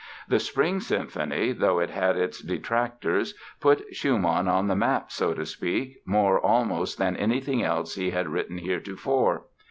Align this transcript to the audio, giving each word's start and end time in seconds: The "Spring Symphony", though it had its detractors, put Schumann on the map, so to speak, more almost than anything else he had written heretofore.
The 0.27 0.39
"Spring 0.39 0.79
Symphony", 0.79 1.51
though 1.51 1.77
it 1.77 1.91
had 1.91 2.17
its 2.17 2.41
detractors, 2.41 3.35
put 3.59 3.83
Schumann 3.95 4.47
on 4.47 4.67
the 4.67 4.75
map, 4.75 5.11
so 5.11 5.35
to 5.35 5.45
speak, 5.45 5.97
more 6.07 6.39
almost 6.39 6.97
than 6.97 7.15
anything 7.15 7.61
else 7.61 7.93
he 7.93 8.09
had 8.09 8.27
written 8.27 8.57
heretofore. 8.57 9.43